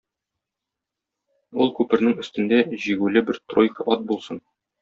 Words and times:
Ул 1.65 1.69
күпернең 1.79 2.17
өстендә 2.25 2.61
җигүле 2.87 3.25
бер 3.31 3.41
тройка 3.55 3.89
ат 3.99 4.09
булсын. 4.11 4.43